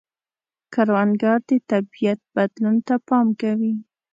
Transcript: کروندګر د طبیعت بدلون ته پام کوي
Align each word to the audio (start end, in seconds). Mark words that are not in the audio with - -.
کروندګر 0.73 1.37
د 1.49 1.51
طبیعت 1.71 2.19
بدلون 2.35 2.75
ته 2.87 2.95
پام 3.07 3.27
کوي 3.41 3.73